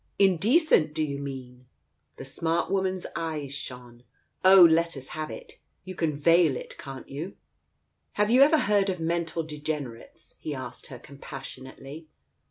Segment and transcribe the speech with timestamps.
[0.17, 1.67] "Indecent, do you mean?"
[2.17, 4.01] The smart woman's eyes shone.
[4.43, 5.59] "Oh, let us have it.
[5.83, 7.37] You can veil it, can't you?""
[8.13, 12.07] Have you ever heard of mental degenerates?" he asked her compassionately.